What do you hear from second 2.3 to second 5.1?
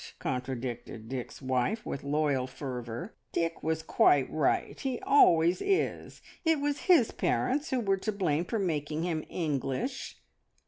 fervour. "Dick was quite right; he